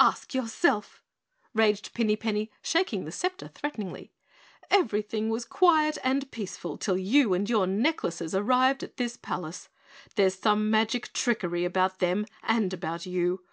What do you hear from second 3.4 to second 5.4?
threateningly. "Everything